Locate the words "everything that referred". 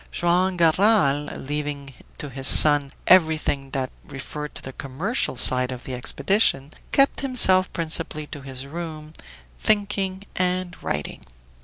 3.05-4.55